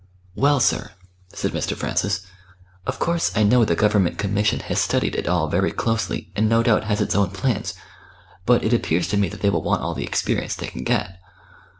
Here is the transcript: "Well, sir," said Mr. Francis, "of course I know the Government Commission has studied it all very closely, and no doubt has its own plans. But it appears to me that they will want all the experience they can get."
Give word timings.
"Well, 0.33 0.59
sir," 0.59 0.93
said 1.31 1.51
Mr. 1.51 1.75
Francis, 1.77 2.21
"of 2.87 2.97
course 2.97 3.31
I 3.37 3.43
know 3.43 3.63
the 3.63 3.75
Government 3.75 4.17
Commission 4.17 4.61
has 4.61 4.81
studied 4.81 5.13
it 5.15 5.27
all 5.27 5.47
very 5.47 5.69
closely, 5.71 6.31
and 6.35 6.49
no 6.49 6.63
doubt 6.63 6.85
has 6.85 7.01
its 7.01 7.13
own 7.13 7.29
plans. 7.29 7.75
But 8.47 8.63
it 8.63 8.73
appears 8.73 9.07
to 9.09 9.17
me 9.17 9.29
that 9.29 9.41
they 9.41 9.51
will 9.51 9.61
want 9.61 9.83
all 9.83 9.93
the 9.93 10.03
experience 10.03 10.55
they 10.55 10.65
can 10.65 10.83
get." 10.85 11.19